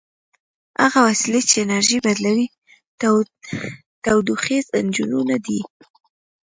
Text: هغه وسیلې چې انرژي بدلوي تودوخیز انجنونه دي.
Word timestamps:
هغه 0.81 0.99
وسیلې 1.07 1.41
چې 1.49 1.55
انرژي 1.65 1.97
بدلوي 2.05 2.47
تودوخیز 4.03 4.65
انجنونه 4.79 5.35
دي. 5.45 5.59